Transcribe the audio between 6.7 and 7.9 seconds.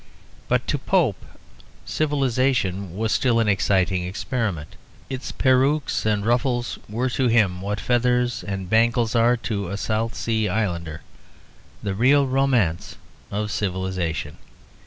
were to him what